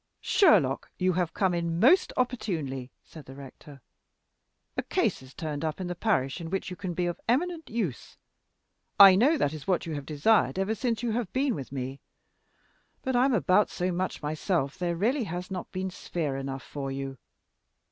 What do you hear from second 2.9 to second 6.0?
said the rector. "A case has turned up in the